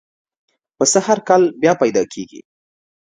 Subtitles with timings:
[0.77, 2.41] پسه هر کال بیا پیدا کېږي.